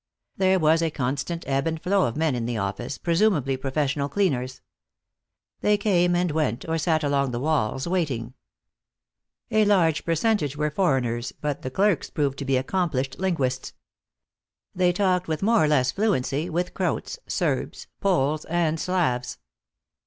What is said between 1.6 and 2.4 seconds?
and flow of men